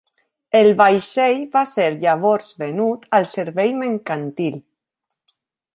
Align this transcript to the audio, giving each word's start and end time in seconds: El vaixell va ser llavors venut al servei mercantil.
El 0.59 0.69
vaixell 0.79 1.43
va 1.57 1.63
ser 1.73 1.85
llavors 2.05 2.49
venut 2.63 3.07
al 3.19 3.29
servei 3.35 3.79
mercantil. 3.85 4.59